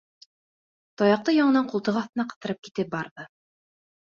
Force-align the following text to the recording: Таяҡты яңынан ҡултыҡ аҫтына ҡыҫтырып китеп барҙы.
Таяҡты 1.01 1.35
яңынан 1.35 1.67
ҡултыҡ 1.75 2.01
аҫтына 2.01 2.27
ҡыҫтырып 2.33 2.65
китеп 2.71 2.91
барҙы. 2.97 3.29